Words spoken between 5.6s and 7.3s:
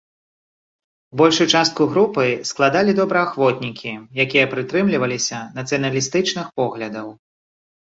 нацыяналістычных поглядаў.